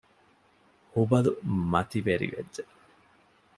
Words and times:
ހުބަލު 0.93 1.31
މަތިވެރިވެއްޖެ 1.71 2.61